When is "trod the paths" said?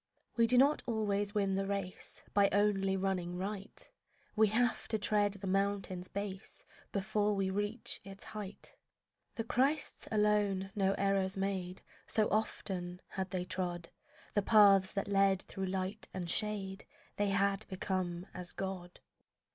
13.45-14.91